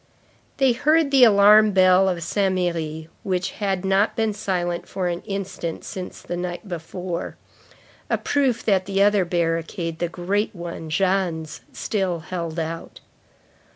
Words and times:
They 0.57 0.71
heard 0.71 1.11
the 1.11 1.23
alarm 1.23 1.73
bell 1.73 2.09
of 2.09 2.23
Saint 2.23 2.55
Merry, 2.55 3.07
which 3.21 3.51
had 3.51 3.85
not 3.85 4.15
been 4.15 4.33
silent 4.33 4.87
for 4.87 5.07
an 5.07 5.21
instant 5.27 5.83
since 5.83 6.23
the 6.23 6.35
night 6.35 6.67
before; 6.67 7.37
a 8.09 8.17
proof 8.17 8.65
that 8.65 8.87
the 8.87 9.03
other 9.03 9.25
barricade, 9.25 9.99
the 9.99 10.09
great 10.09 10.55
one, 10.55 10.89
Jeanne's, 10.89 11.61
still 11.71 12.17
held 12.21 12.57
out. 12.57 12.99